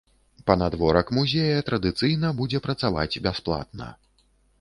Панадворак 0.49 1.11
музея 1.17 1.59
традыцыйна 1.67 2.31
будзе 2.39 2.61
працаваць 2.67 3.21
бясплатна. 3.27 3.91